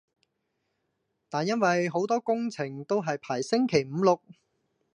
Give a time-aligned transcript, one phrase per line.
[1.29, 4.19] 但因為好多工程都係排星期五六